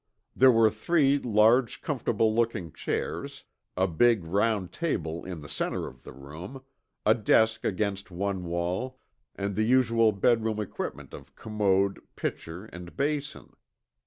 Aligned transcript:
There 0.35 0.51
were 0.51 0.71
three 0.71 1.19
large 1.19 1.83
comfortable 1.83 2.33
looking 2.33 2.71
chairs, 2.71 3.43
a 3.77 3.87
big 3.87 4.23
round 4.23 4.71
table 4.71 5.23
in 5.23 5.41
the 5.41 5.47
center 5.47 5.85
of 5.87 6.01
the 6.01 6.11
room, 6.11 6.63
a 7.05 7.13
desk 7.13 7.63
against 7.63 8.09
one 8.09 8.45
wall, 8.45 8.97
and 9.35 9.55
the 9.55 9.61
usual 9.61 10.11
bedroom 10.11 10.59
equipment 10.59 11.13
of 11.13 11.35
commode, 11.35 12.01
pitcher, 12.15 12.65
and 12.65 12.97
basin. 12.97 13.53